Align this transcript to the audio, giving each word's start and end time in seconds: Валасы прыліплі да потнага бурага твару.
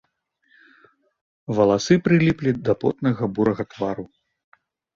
Валасы 1.59 1.95
прыліплі 2.09 2.51
да 2.71 2.77
потнага 2.81 3.31
бурага 3.39 3.63
твару. 3.77 4.05